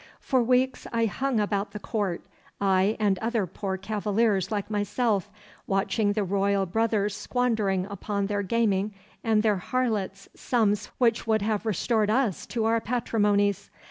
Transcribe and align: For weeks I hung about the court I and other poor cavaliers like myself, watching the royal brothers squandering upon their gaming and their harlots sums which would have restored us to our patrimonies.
For 0.19 0.41
weeks 0.41 0.87
I 0.91 1.05
hung 1.05 1.39
about 1.39 1.73
the 1.73 1.79
court 1.79 2.21
I 2.59 2.97
and 2.99 3.19
other 3.19 3.45
poor 3.45 3.77
cavaliers 3.77 4.49
like 4.51 4.67
myself, 4.67 5.29
watching 5.67 6.13
the 6.13 6.23
royal 6.23 6.65
brothers 6.65 7.15
squandering 7.15 7.85
upon 7.85 8.25
their 8.25 8.41
gaming 8.41 8.95
and 9.23 9.43
their 9.43 9.57
harlots 9.57 10.27
sums 10.35 10.87
which 10.97 11.27
would 11.27 11.43
have 11.43 11.67
restored 11.67 12.09
us 12.09 12.47
to 12.47 12.65
our 12.65 12.81
patrimonies. 12.81 13.69